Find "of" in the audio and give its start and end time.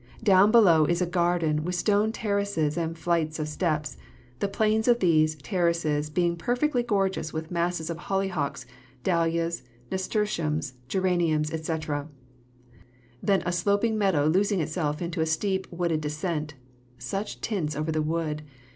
3.37-3.47, 4.87-4.99, 7.91-7.97